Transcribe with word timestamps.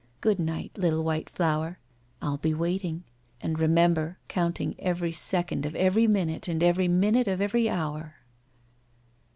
Good 0.19 0.39
night, 0.39 0.79
little 0.79 1.03
white 1.03 1.29
flower. 1.29 1.77
I'll 2.23 2.37
be 2.39 2.55
waiting, 2.55 3.03
and 3.39 3.59
remember, 3.59 4.17
counting 4.29 4.73
eveiy 4.83 5.13
second 5.13 5.63
of 5.63 5.75
every 5.75 6.07
minute 6.07 6.47
and 6.47 6.63
every 6.63 6.87
minute 6.87 7.27
of 7.27 7.39
every 7.39 7.69
hour.' 7.69 8.15